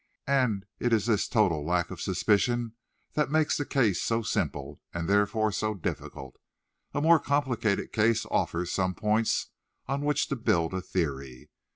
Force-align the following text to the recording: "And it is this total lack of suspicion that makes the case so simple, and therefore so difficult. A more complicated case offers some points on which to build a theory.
"And 0.25 0.65
it 0.79 0.93
is 0.93 1.05
this 1.05 1.27
total 1.27 1.63
lack 1.63 1.91
of 1.91 2.01
suspicion 2.01 2.73
that 3.13 3.29
makes 3.29 3.55
the 3.57 3.65
case 3.67 4.01
so 4.01 4.23
simple, 4.23 4.81
and 4.91 5.07
therefore 5.07 5.51
so 5.51 5.75
difficult. 5.75 6.37
A 6.95 7.01
more 7.03 7.19
complicated 7.19 7.93
case 7.93 8.25
offers 8.31 8.71
some 8.71 8.95
points 8.95 9.51
on 9.85 10.01
which 10.01 10.27
to 10.29 10.35
build 10.35 10.73
a 10.73 10.81
theory. 10.81 11.51